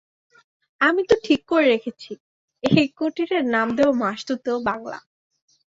[0.81, 2.11] আমি তো ঠিক করে রেখেছি,
[2.63, 4.97] এই কুটিরের নাম দেব মাসতুতো বাংলা।